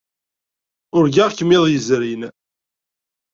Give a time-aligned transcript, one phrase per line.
[0.97, 2.21] Urgaɣ-kem iḍ yezrin.